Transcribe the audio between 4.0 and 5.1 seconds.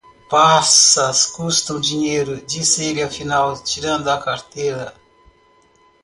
a carteira.